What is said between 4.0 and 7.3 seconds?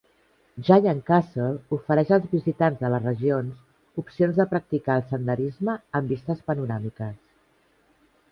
opcions de practicar el senderisme amb vistes panoràmiques.